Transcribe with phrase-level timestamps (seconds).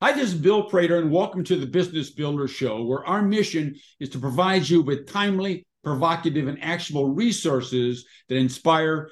[0.00, 3.74] Hi, this is Bill Prater, and welcome to the Business Builder Show, where our mission
[3.98, 9.10] is to provide you with timely, provocative, and actionable resources that inspire,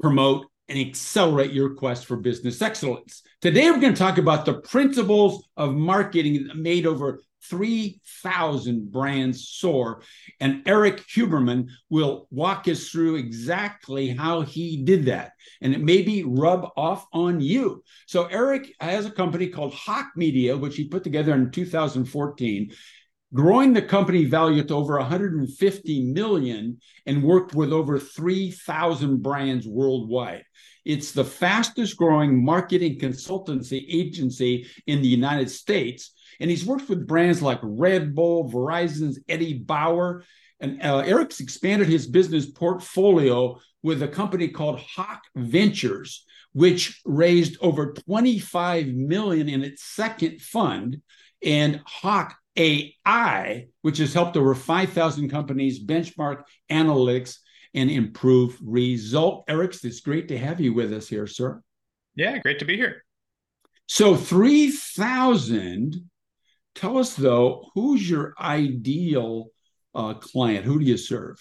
[0.00, 3.20] promote, and accelerate your quest for business excellence.
[3.42, 9.48] Today, we're going to talk about the principles of marketing that made over 3,000 brands
[9.48, 10.02] soar.
[10.40, 15.32] And Erik Huberman will walk us through exactly how he did that.
[15.60, 17.82] And it may be rub off on you.
[18.06, 22.72] So, Erik has a company called Hawk Media, which he put together in 2014
[23.34, 30.44] growing the company value to over 150 million and worked with over 3000 brands worldwide
[30.86, 36.12] it's the fastest growing marketing consultancy agency in the united states.
[36.40, 40.24] And he's worked with brands like red bull verizon's eddie bauer.
[40.60, 46.24] And uh, erik's expanded his business portfolio with a company called hawk ventures
[46.56, 51.02] which raised over 25 million in its second fund.
[51.44, 57.36] And hawk AI, which has helped over 5,000 companies benchmark analytics
[57.76, 59.44] and improve result.
[59.48, 61.62] Erik, it's great to have you with us here, sir.
[62.14, 63.04] Yeah, great to be here.
[63.86, 66.10] So 3,000.
[66.74, 69.48] Tell us though, who's your ideal
[69.94, 70.64] uh, client?
[70.64, 71.38] Who do you serve?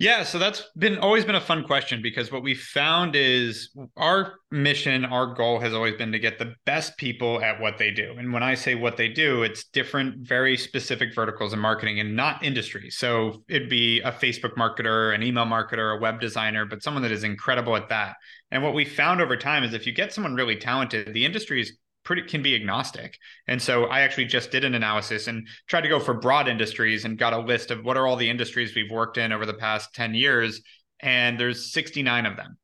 [0.00, 4.34] Yeah, so that's been always been a fun question because what we found is our
[4.52, 8.14] mission, our goal has always been to get the best people at what they do.
[8.16, 12.14] And when I say what they do, it's different, very specific verticals in marketing and
[12.14, 12.90] not industry.
[12.90, 17.10] So it'd be a Facebook marketer, an email marketer, a web designer, but someone that
[17.10, 18.14] is incredible at that.
[18.52, 21.60] And what we found over time is if you get someone really talented, the industry
[21.60, 21.76] is
[22.08, 23.18] pretty can be agnostic.
[23.48, 27.04] And so I actually just did an analysis and tried to go for broad industries
[27.04, 29.52] and got a list of what are all the industries we've worked in over the
[29.52, 30.62] past 10 years
[31.00, 32.56] and there's 69 of them.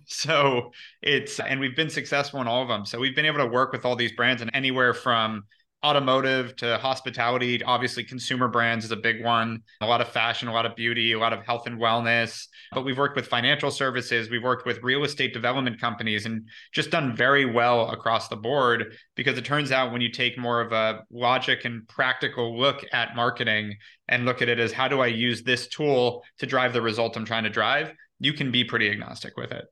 [0.04, 2.84] so it's and we've been successful in all of them.
[2.84, 5.44] So we've been able to work with all these brands and anywhere from
[5.84, 7.62] automotive to hospitality.
[7.62, 9.62] Obviously, consumer brands is a big one.
[9.80, 12.46] A lot of fashion, a lot of beauty, a lot of health and wellness.
[12.72, 16.90] But we've worked with financial services, we've worked with real estate development companies, and just
[16.90, 20.72] done very well across the board because it turns out when you take more of
[20.72, 23.74] a logic and practical look at marketing
[24.08, 27.16] and look at it as how do I use this tool to drive the result
[27.16, 29.64] I'm trying to drive, you can be pretty agnostic with it.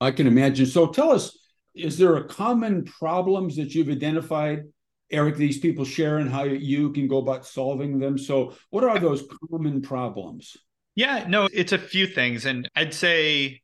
[0.00, 0.66] I can imagine.
[0.66, 1.36] So tell us,
[1.74, 4.64] is there a common problems that you've identified
[5.10, 8.18] Erik, these people share and how you can go about solving them.
[8.18, 10.56] So, what are those common problems?
[10.94, 12.44] Yeah, no, it's a few things.
[12.44, 13.62] And I'd say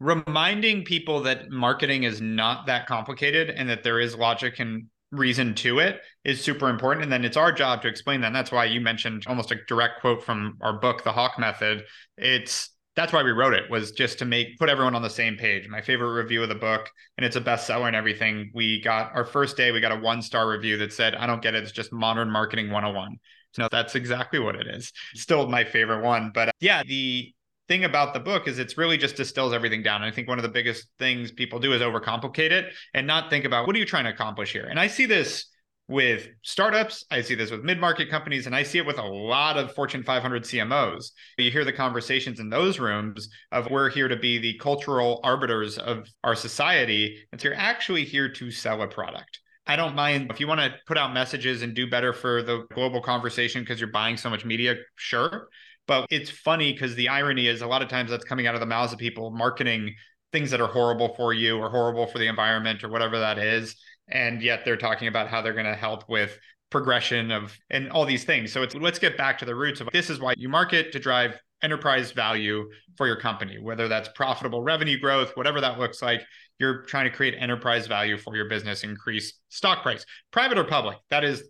[0.00, 5.54] reminding people that marketing is not that complicated and that there is logic and reason
[5.54, 7.04] to it is super important.
[7.04, 8.28] And then it's our job to explain that.
[8.28, 11.84] And that's why you mentioned almost a direct quote from our book, The Hawk Method.
[12.16, 15.36] It's that's why we wrote it was just to make put everyone on the same
[15.36, 15.68] page.
[15.68, 18.50] My favorite review of the book and it's a bestseller and everything.
[18.54, 21.42] We got our first day we got a one star review that said i don't
[21.42, 21.62] get it.
[21.62, 23.16] It's just modern marketing 101
[23.54, 24.92] so that's exactly what it is.
[25.14, 27.32] Still my favorite one but uh, yeah the
[27.68, 30.02] thing about the book is it's really just distills everything down.
[30.02, 33.30] And i think one of the biggest things people do is overcomplicate it and not
[33.30, 34.66] think about what are you trying to accomplish here?
[34.68, 35.46] And i see this
[35.88, 37.04] with startups.
[37.10, 39.74] I see this with mid market companies, and I see it with a lot of
[39.74, 41.10] Fortune 500 CMOs.
[41.38, 45.78] You hear the conversations in those rooms of we're here to be the cultural arbiters
[45.78, 47.18] of our society.
[47.32, 49.40] And so you're actually here to sell a product.
[49.66, 52.66] I don't mind if you want to put out messages and do better for the
[52.74, 55.48] global conversation because you're buying so much media, sure.
[55.86, 58.60] But it's funny because the irony is a lot of times that's coming out of
[58.60, 59.94] the mouths of people marketing
[60.32, 63.76] things that are horrible for you or horrible for the environment or whatever that is
[64.08, 66.38] and yet they're talking about how they're going to help with
[66.70, 68.52] progression of and all these things.
[68.52, 70.98] So it's let's get back to the roots of this is why you market to
[70.98, 76.22] drive enterprise value for your company, whether that's profitable revenue growth, whatever that looks like.
[76.58, 80.98] You're trying to create enterprise value for your business, increase stock price, private or public.
[81.10, 81.44] That is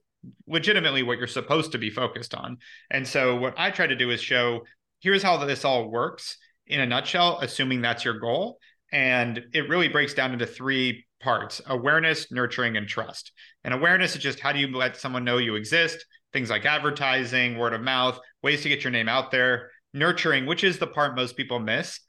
[0.47, 2.59] legitimately what you're supposed to be focused on.
[2.91, 4.63] And so what I try to do is show
[5.01, 8.59] here's how this all works in a nutshell, assuming that's your goal.
[8.93, 13.33] And it really breaks down into three parts awareness, nurturing, and trust.
[13.65, 16.05] And awareness is just how do you let someone know you exist?
[16.33, 19.71] Things like advertising, word of mouth, ways to get your name out there.
[19.95, 22.01] Nurturing, which is the part most people miss.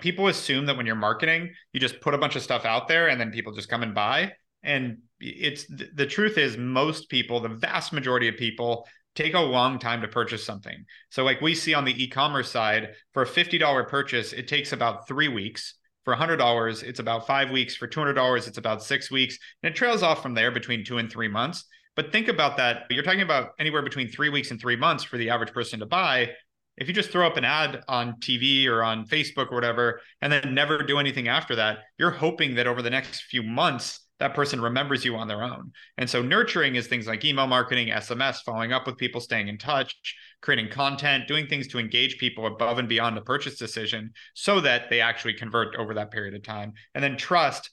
[0.00, 3.08] People assume that when you're marketing, you just put a bunch of stuff out there
[3.08, 4.32] and then people just come and buy.
[4.62, 9.78] And it's the truth is, most people, the vast majority of people, take a long
[9.78, 10.84] time to purchase something.
[11.10, 14.72] So, like we see on the e commerce side, for a $50 purchase, it takes
[14.72, 17.76] about three weeks for $100, it's about five weeks.
[17.76, 19.38] For $200, it's about six weeks.
[19.62, 21.64] And it trails off from there between two and three months.
[21.94, 22.84] But think about that.
[22.90, 25.86] You're talking about anywhere between three weeks and three months for the average person to
[25.86, 26.30] buy.
[26.76, 30.32] If you just throw up an ad on TV or on Facebook or whatever, and
[30.32, 34.34] then never do anything after that, you're hoping that over the next few months, that
[34.34, 35.72] person remembers you on their own.
[35.98, 39.58] And so nurturing is things like email marketing, SMS, following up with people, staying in
[39.58, 39.94] touch,
[40.42, 44.90] creating content, doing things to engage people above and beyond the purchase decision so that
[44.90, 46.74] they actually convert over that period of time.
[46.94, 47.70] And then trust.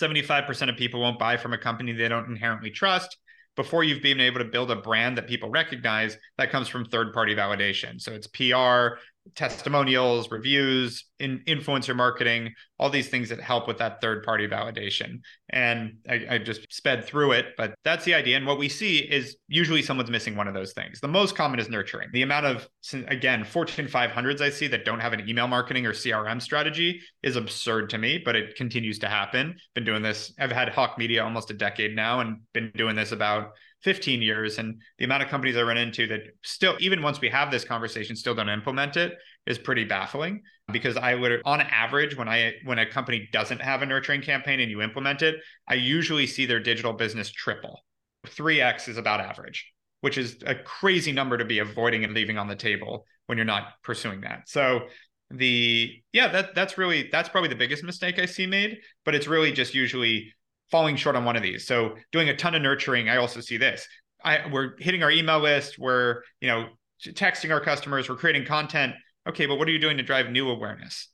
[0.00, 3.16] 75% of people won't buy from a company they don't inherently trust.
[3.54, 7.14] Before you've been able to build a brand that people recognize that comes from third
[7.14, 8.00] party validation.
[8.00, 8.98] So it's pr
[9.34, 15.20] testimonials, reviews, in influencer marketing, all these things that help with that third party validation.
[15.48, 18.36] And I, I, just sped through it, but that's the idea.
[18.36, 21.00] And what we see is usually someone's missing one of those things.
[21.00, 22.10] The most common is nurturing.
[22.12, 22.68] The amount of,
[23.08, 27.36] again, Fortune 500s I see that don't have an email marketing or CRM strategy is
[27.36, 29.56] absurd to me, but it continues to happen.
[29.74, 33.12] Been doing this, I've had Hawk Media almost a decade now and been doing this
[33.12, 33.52] about
[33.86, 37.28] 15 years and the amount of companies I run into that still, even once we
[37.28, 39.16] have this conversation, still don't implement it
[39.46, 40.42] is pretty baffling
[40.72, 44.58] because I would on average when I when a company doesn't have a nurturing campaign
[44.58, 45.36] and you implement it,
[45.68, 47.84] I usually see their digital business triple.
[48.26, 52.48] 3x is about average, which is a crazy number to be avoiding and leaving on
[52.48, 54.48] the table when you're not pursuing that.
[54.48, 54.88] So
[55.30, 59.28] the yeah, that that's really that's probably the biggest mistake I see made, but it's
[59.28, 60.32] really just usually
[60.70, 61.66] falling short on one of these.
[61.66, 63.86] So doing a ton of nurturing, I also see this.
[64.24, 65.78] I, we're hitting our email list.
[65.78, 66.68] We're you know
[67.02, 68.08] texting our customers.
[68.08, 68.94] We're creating content.
[69.28, 71.08] Okay, but what are you doing to drive new awareness?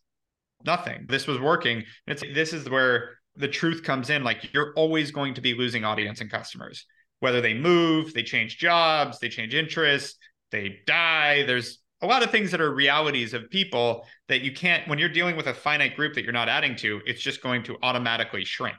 [0.64, 1.06] Nothing.
[1.08, 1.84] This was working.
[2.06, 4.24] It's this is where the truth comes in.
[4.24, 6.86] Like you're always going to be losing audience and customers,
[7.20, 10.18] whether they move, they change jobs, they change interests,
[10.50, 11.44] they die.
[11.44, 15.08] There's a lot of things that are realities of people that you can't when you're
[15.08, 18.44] dealing with a finite group that you're not adding to it's just going to automatically
[18.44, 18.76] shrink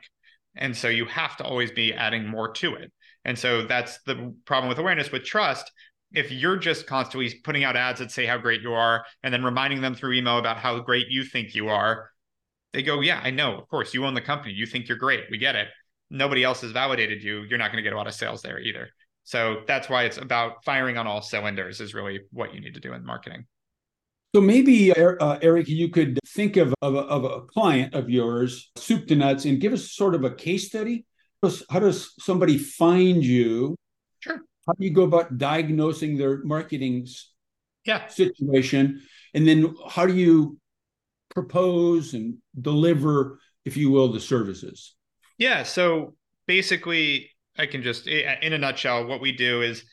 [0.56, 2.92] and so you have to always be adding more to it.
[3.26, 5.72] And so that's the problem with awareness with trust.
[6.12, 9.44] If you're just constantly putting out ads that say how great you are and then
[9.44, 12.10] reminding them through email about how great you think you are,
[12.74, 13.58] they go, Yeah, I know.
[13.58, 14.54] Of course, you own the company.
[14.54, 15.26] You think you're great.
[15.32, 15.70] We get it.
[16.10, 17.44] Nobody else has validated you.
[17.44, 18.90] You're not going to get a lot of sales there either.
[19.24, 22.80] So that's why it's about firing on all cylinders, is really what you need to
[22.80, 23.46] do in marketing.
[24.35, 28.71] So maybe, uh, Erik, you could think of, of, a, of a client of yours,
[28.75, 31.06] soup to nuts, and give us sort of a case study.
[31.69, 33.75] How does somebody find you?
[34.21, 34.41] Sure.
[34.65, 37.06] How do you go about diagnosing their marketing
[37.85, 38.07] yeah.
[38.07, 39.03] situation?
[39.35, 40.57] And then how do you
[41.30, 44.95] propose and deliver, if you will, the services?
[45.38, 45.62] Yeah.
[45.62, 46.15] So
[46.47, 49.85] basically, I can just, in a nutshell, what we do is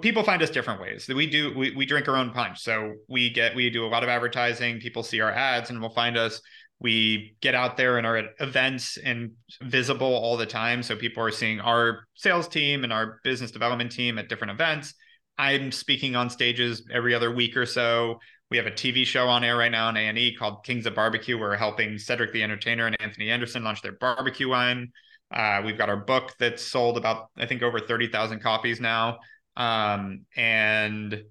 [0.00, 1.08] people find us different ways.
[1.08, 2.60] We do we, we drink our own punch.
[2.60, 4.80] So we get we do a lot of advertising.
[4.80, 6.40] People see our ads and will find us.
[6.78, 10.82] We get out there and are at events and visible all the time.
[10.82, 14.94] So people are seeing our sales team and our business development team at different events.
[15.38, 18.18] I'm speaking on stages every other week or so.
[18.50, 21.38] We have a tv show on air right now on a&e called kings of barbecue.
[21.38, 24.92] We're helping cedric the entertainer and anthony anderson launch their barbecue line.
[25.34, 29.16] Uh, we've got our book that's sold about i think over 30000 copies now
[29.56, 31.22] um, and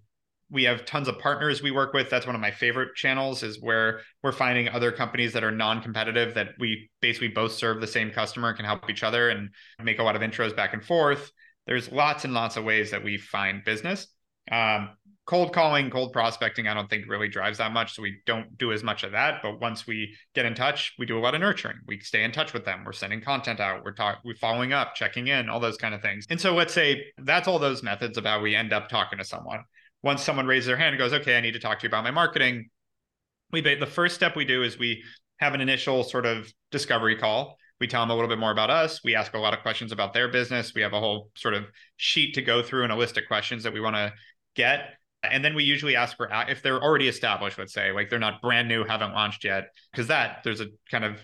[0.49, 2.09] we have tons of partners we work with.
[2.09, 6.33] That's one of my favorite channels is where we're finding other companies that are non-competitive
[6.35, 9.49] that we basically both serve the same customer can help each other and
[9.81, 11.31] make a lot of intros back and forth.
[11.67, 14.07] There's lots and lots of ways that we find business.
[14.51, 14.89] Um,
[15.31, 17.95] cold calling, cold prospecting, I don't think really drives that much.
[17.95, 19.41] So we don't do as much of that.
[19.41, 21.77] But once we get in touch, we do a lot of nurturing.
[21.87, 22.83] We stay in touch with them.
[22.85, 23.85] We're sending content out.
[23.85, 26.25] We're talking, we're following up, checking in, all those kind of things.
[26.29, 29.63] And so let's say that's all those methods about we end up talking to someone.
[30.03, 32.03] Once someone raises their hand and goes, okay, I need to talk to you about
[32.03, 32.69] my marketing.
[33.53, 35.01] We the first step we do is we
[35.37, 37.55] have an initial sort of discovery call.
[37.79, 39.01] We tell them a little bit more about us.
[39.01, 40.73] We ask a lot of questions about their business.
[40.75, 43.63] We have a whole sort of sheet to go through and a list of questions
[43.63, 44.11] that we want to
[44.55, 44.89] get
[45.23, 48.41] and then we usually ask for if they're already established, let's say, like they're not
[48.41, 51.17] brand new, haven't launched yet, because that there's a kind of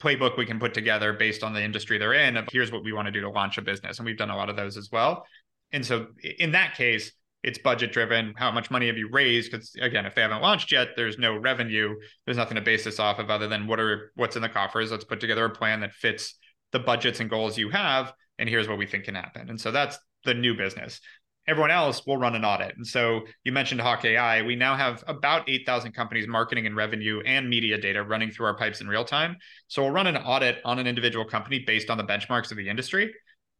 [0.00, 2.92] playbook we can put together based on the industry they're in of here's what we
[2.92, 3.98] want to do to launch a business.
[3.98, 5.26] And we've done a lot of those as well.
[5.72, 6.06] And so
[6.38, 8.34] in that case, it's budget driven.
[8.36, 9.50] How much money have you raised?
[9.50, 11.94] Because again, if they haven't launched yet, there's no revenue.
[12.24, 14.90] There's nothing to base this off of other than what are what's in the coffers.
[14.90, 16.34] Let's put together a plan that fits
[16.72, 18.12] the budgets and goals you have.
[18.38, 19.48] And here's what we think can happen.
[19.48, 21.00] And so that's the new business
[21.46, 22.76] everyone else will run an audit.
[22.76, 24.42] And so you mentioned Hawk AI.
[24.42, 28.56] We now have about 8,000 companies marketing and revenue and media data running through our
[28.56, 29.36] pipes in real time.
[29.68, 32.68] So we'll run an audit on an individual company based on the benchmarks of the
[32.68, 33.12] industry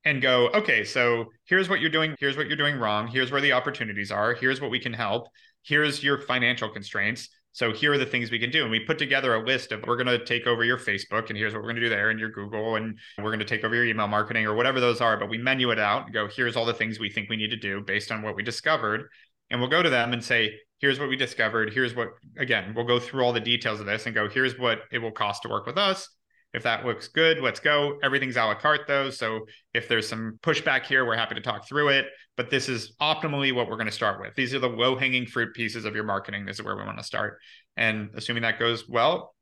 [0.04, 2.14] and go, okay, so here's what you're doing.
[2.18, 3.06] Here's what you're doing wrong.
[3.06, 4.34] Here's where the opportunities are.
[4.34, 5.28] Here's what we can help.
[5.62, 7.28] Here's your financial constraints.
[7.52, 8.62] So here are the things we can do.
[8.62, 11.36] And we put together a list of we're going to take over your Facebook and
[11.36, 13.64] here's what we're going to do there and your Google and we're going to take
[13.64, 15.16] over your email marketing or whatever those are.
[15.16, 17.50] But we menu it out and go, here's all the things we think we need
[17.50, 19.08] to do based on what we discovered.
[19.50, 21.72] And we'll go to them and say, here's what we discovered.
[21.72, 24.82] Here's what, again, we'll go through all the details of this and go, here's what
[24.92, 26.08] it will cost to work with us.
[26.52, 27.98] If that looks good, let's go.
[28.02, 29.10] Everything's a la carte though.
[29.10, 32.06] So if there's some pushback here, we're happy to talk through it.
[32.36, 34.34] But this is optimally what we're going to start with.
[34.34, 36.46] These are the low hanging fruit pieces of your marketing.
[36.46, 37.38] This is where we want to start.
[37.76, 39.34] And assuming that goes well,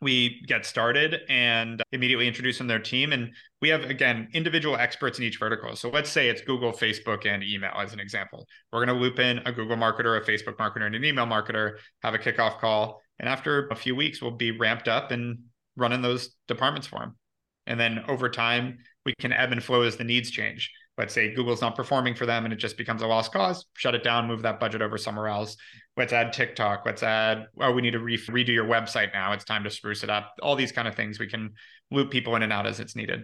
[0.00, 3.12] we get started and immediately introduce them to their team.
[3.12, 5.76] And we have, again, individual experts in each vertical.
[5.76, 8.46] So let's say it's Google, Facebook, and email as an example.
[8.72, 11.74] We're going to loop in a Google marketer, a Facebook marketer, and an email marketer,
[12.02, 13.02] have a kickoff call.
[13.18, 15.40] And after a few weeks, we'll be ramped up and
[15.76, 17.16] running those departments for them.
[17.66, 21.32] And then over time, we can ebb and flow as the needs change let's say
[21.32, 24.28] Google's not performing for them and it just becomes a lost cause, shut it down,
[24.28, 25.56] move that budget over somewhere else.
[25.96, 26.82] Let's add TikTok.
[26.84, 29.32] Let's add, oh, we need to re- redo your website now.
[29.32, 30.34] It's time to spruce it up.
[30.42, 31.54] All these kind of things we can
[31.90, 33.22] loop people in and out as it's needed.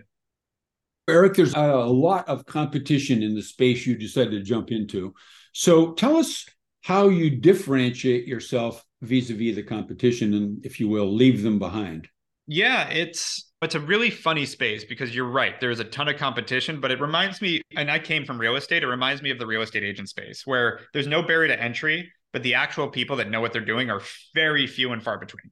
[1.06, 5.12] Erik, there's a lot of competition in the space you decided to jump into.
[5.52, 6.46] So tell us
[6.82, 12.08] how you differentiate yourself vis-a-vis the competition and, if you will, leave them behind.
[12.46, 15.58] Yeah, it's it's a really funny space because you're right.
[15.60, 18.82] There's a ton of competition, but it reminds me, and I came from real estate,
[18.82, 22.12] it reminds me of the real estate agent space where there's no barrier to entry,
[22.32, 24.02] but the actual people that know what they're doing are
[24.34, 25.50] very few and far between.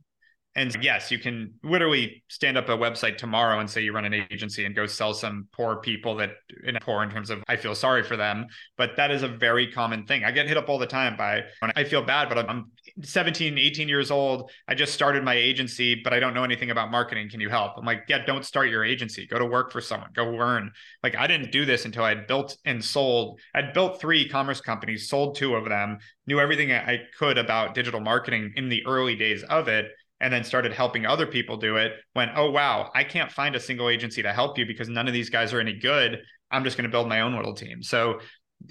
[0.56, 4.14] And yes, you can literally stand up a website tomorrow and say you run an
[4.30, 6.30] agency and go sell some poor people that
[6.64, 8.46] in poor in terms of I feel sorry for them.
[8.76, 10.22] But that is a very common thing.
[10.22, 11.42] I get hit up all the time by
[11.74, 12.70] I feel bad, but I'm
[13.02, 14.50] 17, 18 years old.
[14.68, 17.28] I just started my agency, but I don't know anything about marketing.
[17.28, 17.72] Can you help?
[17.76, 19.26] I'm like, yeah, don't start your agency.
[19.26, 20.10] Go to work for someone.
[20.14, 20.70] Go learn.
[21.02, 23.40] Like I didn't do this until I'd built and sold.
[23.54, 28.00] I'd built three e-commerce companies, sold two of them, knew everything I could about digital
[28.00, 29.86] marketing in the early days of it
[30.20, 33.60] and then started helping other people do it went oh wow i can't find a
[33.60, 36.76] single agency to help you because none of these guys are any good i'm just
[36.76, 38.20] going to build my own little team so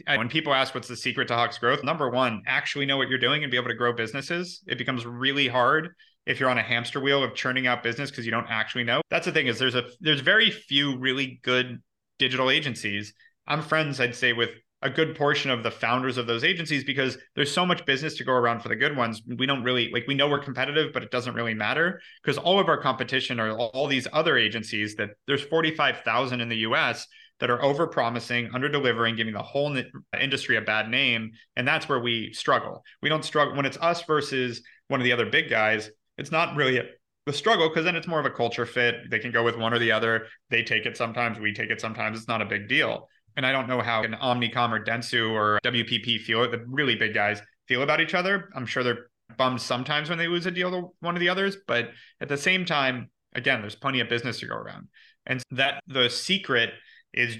[0.08, 3.20] when people ask what's the secret to hawks growth number one actually know what you're
[3.20, 4.62] doing and be able to grow businesses.
[4.68, 5.90] It becomes really hard
[6.26, 9.02] if you're on a hamster wheel of churning out business because you don't actually know.
[9.10, 11.82] That's the thing is there's a there's very few really good
[12.20, 13.14] digital agencies.
[13.46, 14.52] I'm friends i'd say with
[14.84, 18.24] a good portion of the founders of those agencies because there's so much business to
[18.24, 19.22] go around for the good ones.
[19.26, 22.60] We don't really like we know we're competitive, but it doesn't really matter because all
[22.60, 27.08] of our competition are all these other agencies that there's 45,000 in the US
[27.44, 29.78] that are over promising, under delivering, giving the whole
[30.18, 31.32] industry a bad name.
[31.58, 32.86] And that's where we struggle.
[33.02, 35.90] We don't struggle when it's us versus one of the other big guys.
[36.18, 36.84] It's not really a,
[37.26, 38.96] the struggle because then it's more of a culture fit.
[39.12, 40.28] They can go with one or the other.
[40.52, 42.18] They take it sometimes, we take it sometimes.
[42.18, 45.60] It's not a big deal and I don't know how an Omnicom or Dentsu or
[45.64, 48.50] WPP feel, the really big guys feel about each other.
[48.56, 49.08] I'm sure they're
[49.38, 51.90] bummed sometimes when they lose a deal to one of the others, but
[52.22, 54.88] at the same time, again, there's plenty of business to go around.
[55.26, 56.72] And that the secret
[57.13, 57.38] is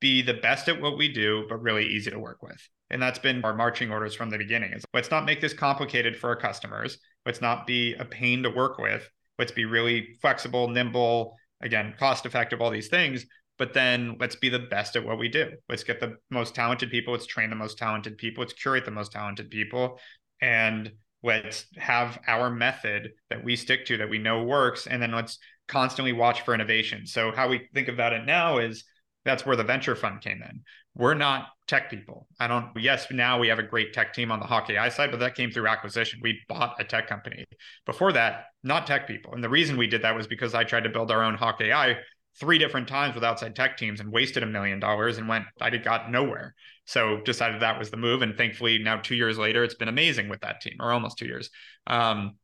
[0.00, 2.68] be the best at what we do, but really easy to work with.
[2.90, 4.72] And that's been our marching orders from the beginning.
[4.72, 6.98] Is let's not make this complicated for our customers.
[7.26, 9.08] Let's not be a pain to work with.
[9.38, 13.26] Let's be really flexible, nimble, again, cost effective, all these things,
[13.58, 15.50] but then let's be the best at what we do.
[15.68, 17.12] Let's get the most talented people.
[17.12, 18.42] Let's train the most talented people.
[18.42, 19.98] Let's curate the most talented people.
[20.40, 24.86] And let's have our method that we stick to that we know works.
[24.86, 27.06] And then let's constantly watch for innovation.
[27.06, 28.84] So, how we think about it now is
[29.28, 30.62] that's where the venture fund came in.
[30.94, 32.26] We're not tech people.
[32.40, 35.10] I don't, yes, now we have a great tech team on the Hawk AI side,
[35.10, 36.20] but that came through acquisition.
[36.22, 37.44] We bought a tech company.
[37.86, 39.34] Before that, not tech people.
[39.34, 41.60] And the reason we did that was because I tried to build our own Hawk
[41.60, 41.98] AI
[42.40, 45.70] three different times with outside tech teams and wasted a million dollars and went, I
[45.76, 46.54] got nowhere.
[46.84, 48.22] So decided that was the move.
[48.22, 51.26] And thankfully, now two years later, it's been amazing with that team, or almost two
[51.26, 51.50] years.
[51.86, 52.36] Um,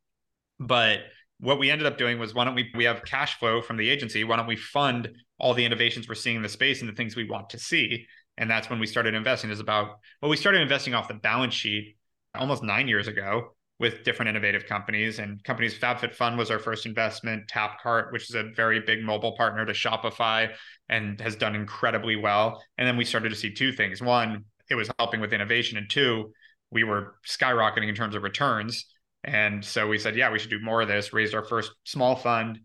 [0.59, 0.99] but
[1.39, 3.89] what we ended up doing was why don't we we have cash flow from the
[3.89, 4.23] agency?
[4.23, 7.15] Why don't we fund all the innovations we're seeing in the space and the things
[7.15, 8.05] we want to see?
[8.37, 9.49] And that's when we started investing.
[9.49, 11.97] Is about well, we started investing off the balance sheet
[12.33, 17.47] almost nine years ago with different innovative companies and companies FabFitFun was our first investment,
[17.47, 20.53] Tapcart, which is a very big mobile partner to Shopify
[20.87, 22.63] and has done incredibly well.
[22.77, 24.01] And then we started to see two things.
[24.01, 25.77] One, it was helping with innovation.
[25.77, 26.31] And two,
[26.71, 28.85] we were skyrocketing in terms of returns.
[29.25, 32.15] And so we said, yeah, we should do more of this, raised our first small
[32.15, 32.59] fund,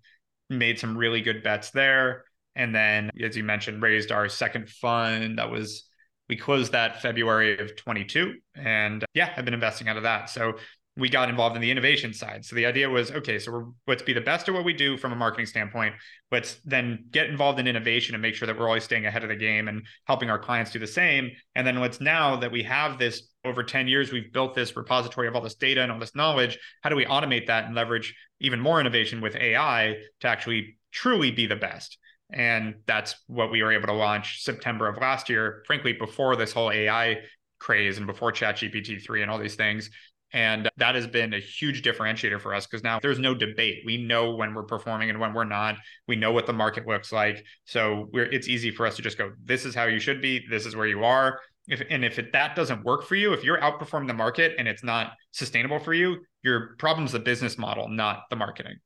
[0.48, 2.24] made some really good bets there.
[2.54, 5.88] And then, as you mentioned, raised our second fund that was
[6.28, 10.30] we closed that February of 22 and yeah, I've been investing out of that.
[10.30, 10.54] So
[10.96, 12.44] we got involved in the innovation side.
[12.44, 14.96] So the idea was, okay, so we're, let's be the best at what we do
[14.96, 15.94] from a marketing standpoint.
[16.30, 19.28] Let's then get involved in innovation and make sure that we're always staying ahead of
[19.28, 21.30] the game and helping our clients do the same.
[21.54, 25.26] And then let's now that we have this over 10 years, we've built this repository
[25.28, 26.58] of all this data and all this knowledge.
[26.82, 31.30] How do we automate that and leverage even more innovation with AI to actually truly
[31.30, 31.98] be the best?
[32.32, 36.52] And that's what we were able to launch September of last year, frankly, before this
[36.52, 37.18] whole AI
[37.58, 39.90] craze and before ChatGPT 3 and all these things
[40.32, 43.82] And that has been a huge differentiator for us because now there's no debate.
[43.84, 45.76] We know when we're performing and when we're not.
[46.06, 47.44] We know what the market looks like.
[47.64, 50.44] So it's easy for us to just go, this is how you should be.
[50.48, 51.40] This is where you are.
[51.70, 54.66] If, and if it, that doesn't work for you, if you're outperforming the market and
[54.66, 58.76] it's not sustainable for you, your problem's the business model, not the marketing.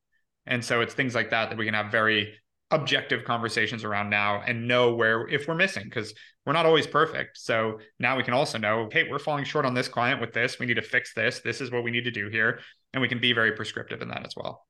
[0.46, 2.34] And so it's things like that that we can have very
[2.70, 6.12] objective conversations around now and know where if we're missing because
[6.44, 7.38] we're not always perfect.
[7.38, 10.58] So now we can also know, hey, we're falling short on this client with this.
[10.58, 11.40] We need to fix this.
[11.40, 12.60] This is what we need to do here.
[12.92, 14.66] And we can be very prescriptive in that as well.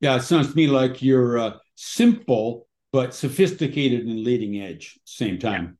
[0.00, 5.38] Yeah, it sounds to me like you're uh, simple but sophisticated and leading edge same
[5.38, 5.62] time.
[5.62, 5.72] Yeah,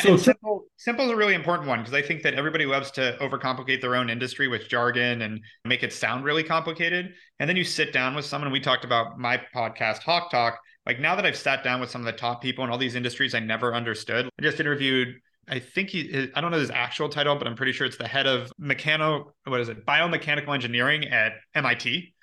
[0.00, 3.16] so simple simple is a really important one because I think that everybody loves to
[3.20, 7.12] overcomplicate their own industry with jargon and make it sound really complicated.
[7.38, 8.50] And then you sit down with someone.
[8.52, 10.58] We talked about my podcast, Hawk Talk.
[10.86, 12.94] Like now that I've sat down with some of the top people in all these
[12.94, 14.28] industries I never understood.
[14.38, 15.16] I just interviewed
[15.50, 18.06] I think he, I don't know his actual title, but I'm pretty sure it's the
[18.06, 22.14] head of mechano, what is it, biomechanical engineering at MIT.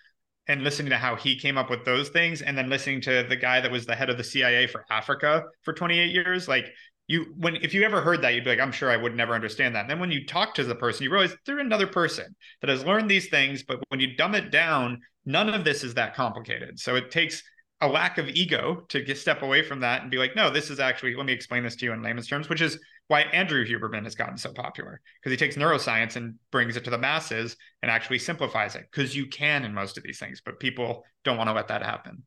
[0.50, 3.36] And listening to how he came up with those things, and then listening to the
[3.36, 6.72] guy that was the head of the CIA for Africa for 28 years, like
[7.08, 9.34] you when if you ever heard that you'd be like i'm sure i would never
[9.34, 9.82] understand that.
[9.82, 12.86] And then when you talk to the person you realize they're another person that has
[12.86, 16.80] learned these things but when you dumb it down none of this is that complicated.
[16.80, 17.44] So it takes
[17.82, 20.72] a lack of ego to get step away from that and be like no this
[20.72, 23.64] is actually let me explain this to you in layman's terms which is why andrew
[23.64, 27.56] huberman has gotten so popular because he takes neuroscience and brings it to the masses
[27.84, 31.38] and actually simplifies it because you can in most of these things but people don't
[31.38, 32.24] want to let that happen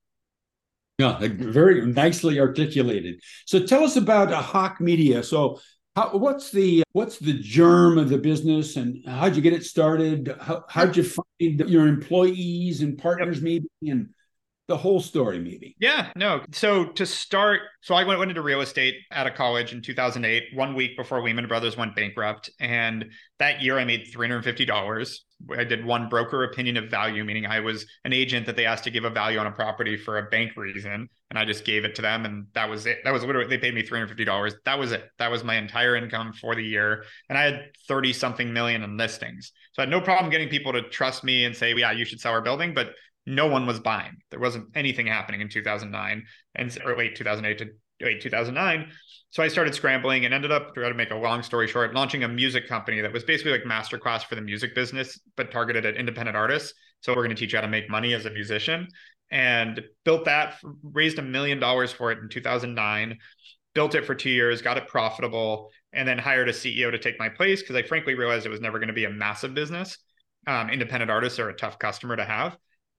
[1.01, 3.21] yeah, very nicely articulated.
[3.47, 5.23] So tell us about uh, Hawk Media.
[5.23, 5.61] So
[5.97, 10.35] how, what's the what's the germ of the business and how'd you get it started?
[10.41, 14.11] How, how'd you find your employees and partners maybe and
[14.69, 18.61] the whole story maybe yeah no so to start so i went, went into real
[18.61, 23.07] estate out of college in 2008 one week before lehman brothers went bankrupt and
[23.41, 25.19] that year i made $350
[25.57, 28.85] i did one broker opinion of value meaning i was an agent that they asked
[28.85, 31.85] to give a value on a property for a bank reason and i just gave
[31.85, 32.99] it to them and that was it.
[33.05, 35.09] That was literally they paid me $350 that was it.
[35.19, 38.97] That was my entire income for the year and i had 30 something million in
[38.97, 39.53] listings.
[39.73, 42.21] So i had no problem getting people to trust me and say yeah you should
[42.21, 42.93] sell our building but
[43.27, 44.17] no one was buying.
[44.31, 46.25] There wasn't anything happening in 2009
[46.55, 48.91] and or late 2008 to late 2009.
[49.31, 52.29] So I started scrambling and ended up, to make a long story short, launching a
[52.29, 56.37] music company that was basically like masterclass for the music business, but targeted at independent
[56.37, 56.75] artists.
[57.01, 58.89] So we're going to teach you how to make money as a musician
[59.31, 63.19] and built that, raised a million dollars for it in 2009,
[63.75, 67.19] built it for two years, got it profitable, and then hired a CEO to take
[67.19, 69.99] my place because I frankly realized it was never going to be a massive business.
[70.47, 72.57] Um, independent artists are a tough customer to have.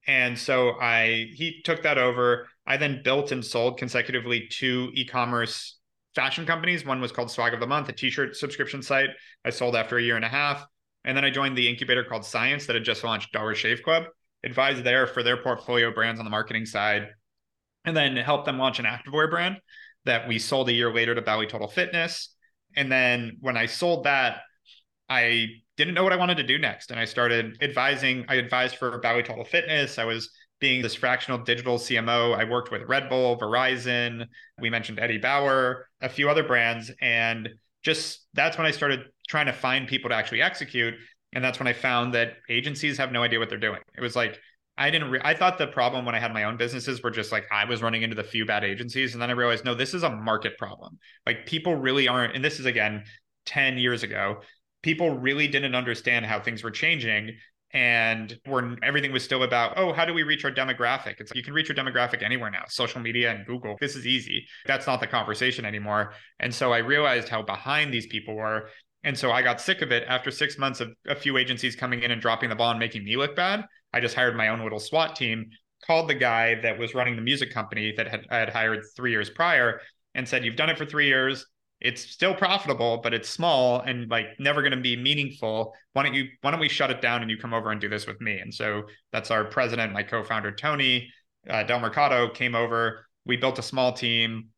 [0.08, 2.48] And so I he took that over.
[2.66, 5.78] I then built and sold consecutively two e-commerce
[6.16, 6.86] fashion companies.
[6.86, 9.10] One was called Swag of the Month, a t-shirt subscription site.
[9.44, 10.66] I sold after a year and a half.
[11.04, 14.04] And then I joined the incubator called Science that had just launched Dollar Shave Club,
[14.44, 17.08] advised there for their portfolio brands on the marketing side,
[17.86, 19.58] and then helped them launch an activewear brand
[20.06, 22.36] that we sold a year later to Bally Total Fitness.
[22.76, 24.42] And then when I sold that,
[25.10, 25.48] I
[25.78, 26.92] didn't know what I wanted to do next.
[26.92, 28.26] And I started advising.
[28.30, 29.98] I advised for Bally Total Fitness.
[29.98, 32.38] I was being this fractional digital CMO.
[32.38, 34.28] I worked with Red Bull, Verizon.
[34.60, 36.92] We mentioned Eddie Bauer, a few other brands.
[37.02, 37.50] And
[37.84, 40.94] just that's when I started trying to find people to actually execute.
[41.34, 43.80] And that's when I found that agencies have no idea what they're doing.
[43.98, 44.40] It was like,
[44.78, 47.32] I didn't, re- I thought the problem when I had my own businesses were just
[47.32, 49.14] like I was running into the few bad agencies.
[49.14, 51.00] And then I realized, no, this is a market problem.
[51.26, 53.04] Like people really aren't, and this is again
[53.48, 54.42] 10 years ago,
[54.84, 57.36] people really didn't understand how things were changing
[57.74, 61.16] and where everything was still about oh how do we reach our demographic?
[61.20, 63.78] It's like you can reach your demographic anywhere now social media and google.
[63.80, 64.46] This is easy.
[64.66, 66.14] That's not the conversation anymore.
[66.40, 68.70] And so i realized how behind these people were.
[69.04, 70.04] And so i got sick of it.
[70.08, 73.04] After six months of a few agencies coming in and dropping the ball and making
[73.04, 75.50] me look bad i just hired my own little swat team
[75.86, 79.12] called the guy that was running the music company that had, I had hired three
[79.12, 79.82] years prior
[80.14, 81.46] and said you've done it for three years
[81.82, 85.74] it's still profitable, but it's small and like never going to be meaningful.
[85.94, 87.90] Why don't you, why don't we shut it down and you come over and do
[87.90, 88.38] this with me?
[88.38, 91.12] And so that's our president, my co-founder, Tony
[91.50, 93.08] uh, Del Mercado came over.
[93.26, 94.50] We built a small team.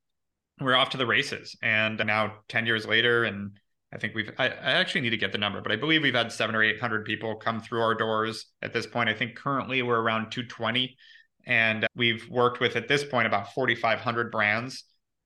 [0.59, 1.57] We're off to the races.
[1.63, 3.57] And now 10 years later, and
[3.93, 6.13] I think we've, I, I actually need to get the number, but I believe we've
[6.13, 9.07] had seven or 800 people come through our doors at this point.
[9.07, 10.97] I think currently we're around 220
[11.45, 14.83] and we've worked with at this point about 4,500 brands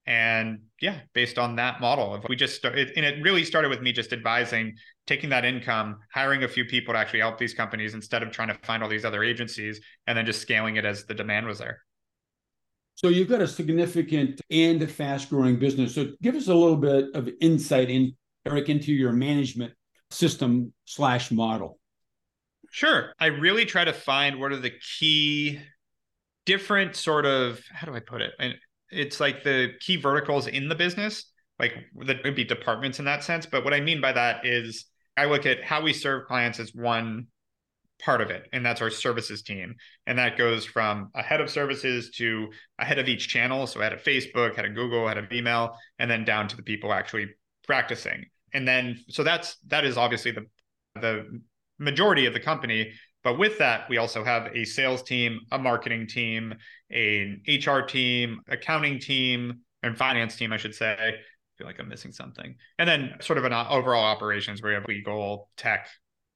[0.07, 3.81] and yeah based on that model of we just started and it really started with
[3.81, 4.73] me just advising
[5.05, 8.47] taking that income hiring a few people to actually help these companies instead of trying
[8.47, 11.59] to find all these other agencies and then just scaling it as the demand was
[11.59, 11.81] there
[12.95, 17.13] so you've got a significant and fast growing business so give us a little bit
[17.13, 18.15] of insight in
[18.45, 19.73] erik into your management
[20.11, 21.79] system slash model?
[22.71, 23.13] Sure.
[23.19, 25.59] I really try to find what are the key
[26.45, 28.33] different sort of how do I put it?
[28.39, 28.55] And
[28.89, 31.73] it's like the key verticals in the business, like
[32.05, 33.45] that would be departments in that sense.
[33.45, 36.73] But what I mean by that is I look at how we serve clients as
[36.73, 37.27] one
[37.99, 39.75] part of it, and that's our services team.
[40.05, 43.65] And that goes from a head of services to a head of each channel.
[43.67, 46.63] So head of Facebook, head of Google, head of email, and then down to the
[46.63, 47.27] people actually
[47.65, 48.25] practicing.
[48.53, 50.45] And then so that's that is obviously the
[51.01, 51.41] the
[51.79, 52.91] majority of the company
[53.27, 56.55] but with that, we also have a sales team, a marketing team,
[56.89, 60.95] an HR team, accounting team, and finance team, I should say.
[60.97, 61.11] I
[61.57, 62.55] feel like I'm missing something.
[62.79, 65.89] And then sort of an uh, overall operations where we have legal, tech,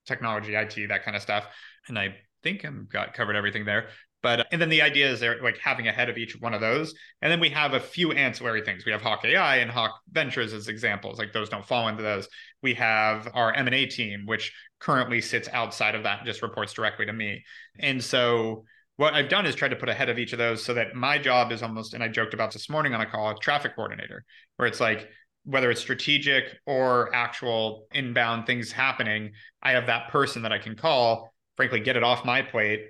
[0.06, 1.46] technology, IT, that kind of stuff.
[1.88, 3.88] And I think I've got covered everything there.
[4.22, 6.54] But uh, and then the idea is they're like having a head of each one
[6.54, 6.94] of those.
[7.22, 8.86] And then we have a few ancillary things.
[8.86, 11.18] We have Hawk AI and Hawk Ventures as examples.
[11.18, 12.28] Like those don't fall into those.
[12.62, 17.06] We have our M&A team, which currently sits outside of that and just reports directly
[17.06, 17.44] to me.
[17.80, 18.66] And so
[18.98, 21.18] what I've done is tried to put ahead of each of those so that my
[21.18, 24.24] job is almost, and I joked about this morning on a call, a traffic coordinator,
[24.58, 25.10] where it's like
[25.44, 29.32] whether it's strategic or actual inbound things happening,
[29.64, 32.86] I have that person that I can call, frankly, get it off my plate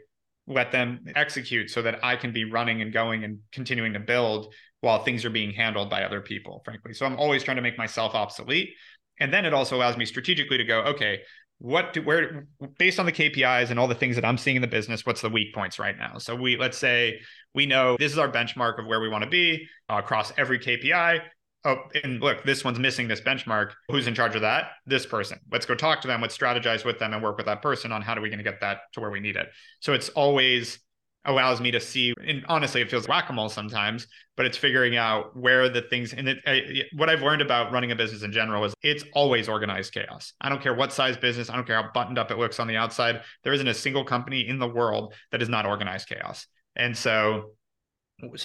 [0.52, 4.54] let them execute so that I can be running and going and continuing to build
[4.82, 6.94] while things are being handled by other people, frankly.
[6.94, 8.72] So I'm always trying to make myself obsolete.
[9.20, 11.22] And then it also allows me strategically to go, okay,
[11.60, 12.48] what do where
[12.80, 15.22] based on the KPIs and all the things that I'm seeing in the business, what's
[15.22, 16.18] the weak points right now?
[16.18, 17.20] So we let's say
[17.54, 20.58] we know this is our benchmark of where we want to be uh, across every
[20.58, 21.20] KPI
[21.66, 23.72] oh, and look, this one's missing this benchmark.
[23.90, 24.72] Who's in charge of that?
[24.86, 25.40] This person.
[25.52, 26.22] Let's go talk to them.
[26.22, 28.44] Let's strategize with them and work with that person on how are we going to
[28.44, 29.48] get that to where we need it.
[29.80, 30.80] So it's always
[31.26, 35.70] allows me to see and honestly it feels whack-a-mole sometimes but it's figuring out where
[35.70, 38.74] the things and it, I, what i've learned about running a business in general is
[38.82, 42.18] it's always organized chaos i don't care what size business i don't care how buttoned
[42.18, 45.44] up it looks on the outside there isn't a single company in the world that
[45.44, 47.52] is not organized chaos and so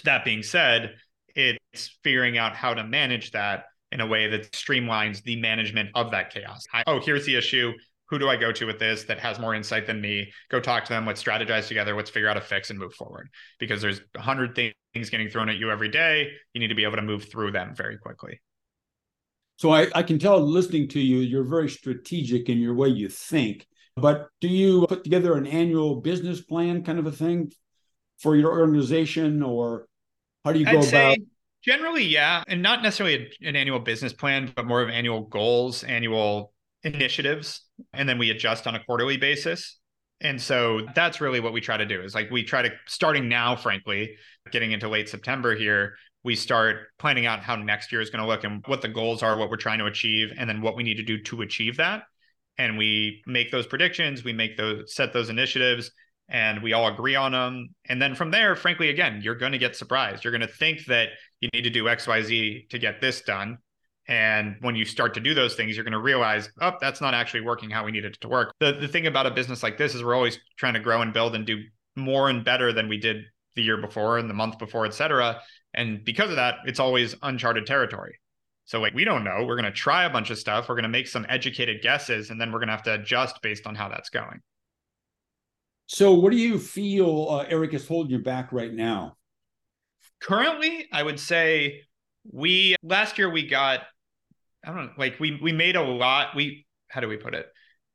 [0.04, 0.96] that being said
[1.72, 6.10] it's figuring out how to manage that in a way that streamlines the management of
[6.10, 6.64] that chaos.
[6.72, 7.72] I, oh, here's the issue.
[8.08, 10.30] Who do I go to with this that has more insight than me?
[10.50, 11.06] Go talk to them.
[11.06, 11.96] Let's strategize together.
[11.96, 13.28] Let's figure out a fix and move forward.
[13.58, 16.28] Because there's a hundred things getting thrown at you every day.
[16.52, 18.40] You need to be able to move through them very quickly.
[19.56, 23.08] So I, I can tell listening to you, you're very strategic in your way you
[23.08, 23.66] think.
[23.96, 27.50] But do you put together an annual business plan kind of a thing
[28.18, 29.86] for your organization or
[30.44, 31.18] how do you go I'd about?
[31.66, 35.82] Generally, yeah, and not necessarily a, an annual business plan, but more of annual goals,
[35.82, 36.52] annual
[36.82, 39.78] initiatives, and then we adjust on a quarterly basis.
[40.20, 43.28] And so that's really what we try to do is like we try to starting
[43.28, 44.16] now, frankly,
[44.50, 48.26] getting into late September here, we start planning out how next year is going to
[48.26, 50.82] look and what the goals are, what we're trying to achieve, and then what we
[50.82, 52.02] need to do to achieve that.
[52.58, 55.90] And we make those predictions, we make those set those initiatives,
[56.28, 57.68] and we all agree on them.
[57.88, 60.24] And then from there, frankly, again, you're going to get surprised.
[60.24, 63.58] You're going to think that you need to do XYZ to get this done.
[64.08, 67.12] And when you start to do those things, you're going to realize, oh, that's not
[67.12, 68.54] actually working how we need it to work.
[68.60, 71.12] The, the thing about a business like this is we're always trying to grow and
[71.12, 71.62] build and do
[71.96, 73.24] more and better than we did
[73.56, 75.40] the year before and the month before, et cetera.
[75.74, 78.20] And because of that, it's always uncharted territory.
[78.66, 79.44] So like we don't know.
[79.46, 80.68] We're going to try a bunch of stuff.
[80.68, 83.40] We're going to make some educated guesses, and then we're going to have to adjust
[83.40, 84.40] based on how that's going.
[85.86, 89.16] So, what do you feel uh, Erik is holding you back right now?
[90.20, 91.82] Currently, I would say
[92.30, 93.80] we last year we got
[94.64, 96.34] I don't know, like we we made a lot.
[96.34, 97.46] We how do we put it?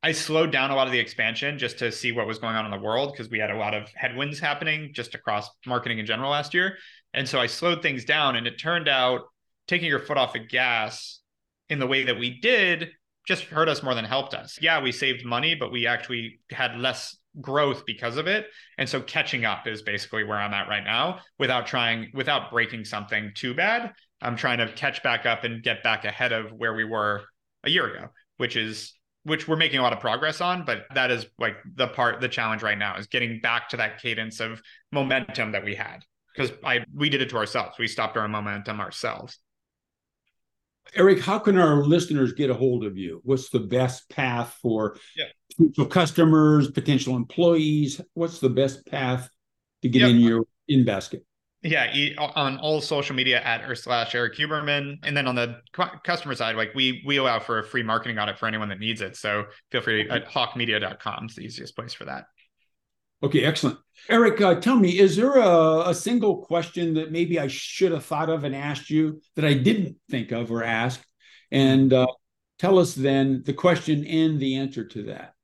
[0.04, 2.66] I slowed down a lot of the expansion just to see what was going on
[2.66, 6.08] in the world because we had a lot of headwinds happening just across marketing in
[6.08, 6.78] general last year.
[7.14, 9.22] And so I slowed things down and it turned out
[9.68, 11.20] taking your foot off the gas
[11.70, 12.90] in the way that we did
[13.28, 14.58] just hurt us more than helped us.
[14.60, 18.48] Yeah, we saved money, but we actually had less growth because of it.
[18.78, 22.86] And so catching up is basically where I'm at right now without trying, without breaking
[22.86, 23.94] something too bad.
[24.22, 27.24] I'm trying to catch back up and get back ahead of where we were
[27.64, 31.12] a year ago, which is which we're making a lot of progress on, but that
[31.12, 34.62] is like the part the challenge right now is getting back to that cadence of
[34.92, 36.00] momentum that we had.
[36.36, 37.78] Because I we did it to ourselves.
[37.78, 39.38] We stopped our momentum ourselves.
[40.96, 43.22] Erik, how can our listeners get a hold of you?
[43.24, 45.26] What's the best path for yeah.
[45.50, 48.02] potential customers, potential employees?
[48.14, 49.30] What's the best path
[49.84, 50.10] to get yep.
[50.12, 51.26] in your in basket?
[51.64, 55.62] Yeah, on all social media at or slash Erik Huberman, and then on the
[56.04, 59.00] customer side, like we we allow for a free marketing audit for anyone that needs
[59.02, 59.16] it.
[59.16, 62.26] So feel free at hawkmedia.com is the easiest place for that.
[63.24, 63.78] Okay, excellent.
[64.10, 68.04] Erik, uh, tell me, is there a, a, single question that maybe I should have
[68.04, 71.06] thought of and asked you that I didn't think of or ask?
[71.52, 72.08] And uh,
[72.58, 75.36] tell us then the question and the answer to that.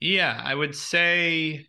[0.00, 1.66] Yeah, I would say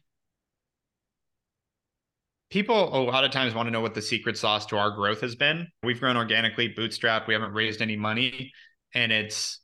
[2.49, 5.21] people a lot of times want to know what the secret sauce to our growth
[5.21, 5.67] has been.
[5.83, 7.27] We've grown organically, bootstrap.
[7.27, 8.53] We haven't raised any money.
[8.93, 9.59] And it's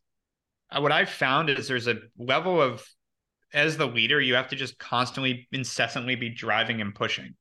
[0.75, 2.83] what I've found is there's a level of,
[3.53, 7.35] as the leader, you have to just constantly, incessantly be driving and pushing.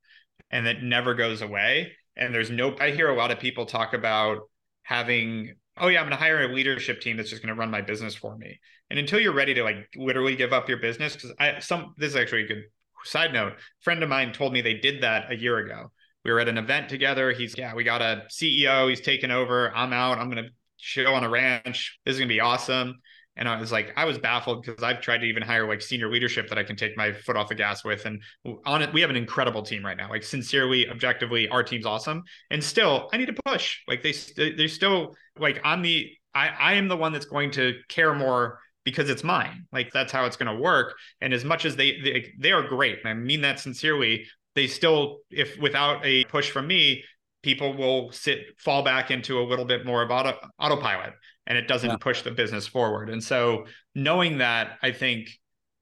[0.50, 1.92] And that never goes away.
[2.16, 4.48] And there's no, I hear a lot of people talk about
[4.82, 7.70] having, oh, yeah, I'm going to hire a leadership team that's just going to run
[7.70, 8.58] my business for me.
[8.90, 12.10] And until you're ready to like literally give up your business, because I, some, this
[12.10, 12.64] is actually a good
[13.04, 15.92] Side note, friend of mine told me they did that a year ago.
[16.24, 17.32] We were at an event together.
[17.32, 18.88] He's, yeah, we got a CEO.
[18.88, 19.74] He's taken over.
[19.74, 20.18] I'm out.
[20.18, 21.98] I'm going to chill on a ranch.
[22.04, 22.96] This is going to be awesome.
[23.38, 26.10] And I was like, I was baffled because I've tried to even hire like senior
[26.10, 28.04] leadership that I can take my foot off the gas with.
[28.04, 28.20] And
[28.66, 30.10] on it, we have an incredible team right now.
[30.10, 32.24] Like sincerely, objectively, our team's awesome.
[32.50, 33.78] And still, I need to push.
[33.86, 37.74] Like they, they still like I'm the, I, I am the one that's going to
[37.88, 39.66] care more because it's mine.
[39.72, 40.94] Like that's how it's going to work.
[41.20, 44.66] And as much as they, they they are great, and I mean that sincerely, they
[44.66, 47.04] still if without a push from me,
[47.42, 51.12] people will sit fall back into a little bit more of auto, autopilot
[51.46, 51.96] and it doesn't yeah.
[51.96, 53.10] push the business forward.
[53.10, 55.30] And so knowing that, I think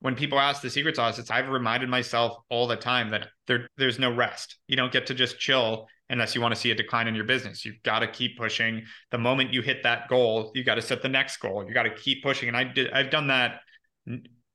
[0.01, 3.69] when people ask the secret sauce, it's I've reminded myself all the time that there
[3.77, 4.57] there's no rest.
[4.69, 7.25] You don't get to just chill unless you want to see a decline in your
[7.25, 7.65] business.
[7.65, 8.85] You've got to keep pushing.
[9.11, 11.65] The moment you hit that goal, you got to set the next goal.
[11.67, 12.49] You got to keep pushing.
[12.49, 13.61] And I did I've done that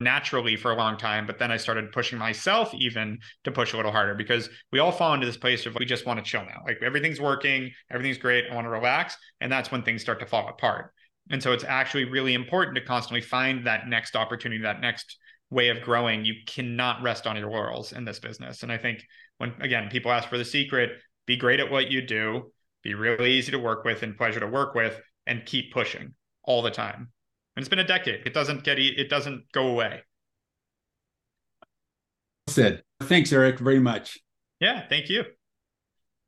[0.02, 3.78] naturally for a long time, but then I started pushing myself even to push a
[3.78, 6.44] little harder because we all fall into this place of we just want to chill
[6.44, 6.64] now.
[6.66, 10.26] Like everything's working, everything's great, I want to relax, and that's when things start to
[10.26, 10.92] fall apart.
[11.30, 15.18] And so it's actually really important to constantly find that next opportunity, that next
[15.50, 16.26] way of growing.
[16.26, 18.64] You cannot rest on your laurels in this business.
[18.64, 19.04] And I think
[19.38, 20.92] when again people ask for the secret,
[21.28, 22.52] be great at what you do,
[22.84, 26.62] be really easy to work with and pleasure to work with, and keep pushing all
[26.62, 27.10] the time.
[27.56, 28.26] And it's been a decade.
[28.26, 30.02] It doesn't get it doesn't go away.
[32.48, 32.84] Said.
[33.04, 34.20] Thanks, Erik, very much.
[34.60, 35.26] Yeah, thank you.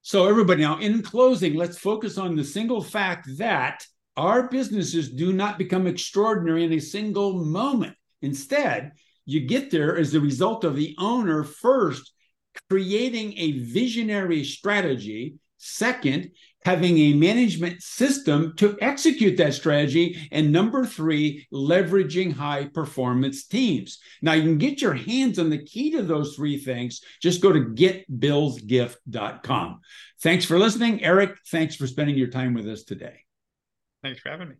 [0.02, 3.86] So, everybody, now in closing, let's focus on the single fact that
[4.18, 7.96] our businesses do not become extraordinary in a single moment.
[8.22, 8.92] Instead,
[9.26, 12.14] you get there as a result of the owner first
[12.70, 15.36] creating a visionary strategy.
[15.58, 16.32] Second,
[16.65, 20.28] having a management system to execute that strategy.
[20.32, 23.99] And number three, leveraging high performance teams.
[24.21, 27.02] Now, you can get your hands on the key to those three things.
[27.21, 29.82] Just go to getbillsgift.com.
[30.21, 31.04] Thanks for listening.
[31.04, 33.26] Erik, thanks for spending your time with us today.
[34.02, 34.56] Thanks for having me.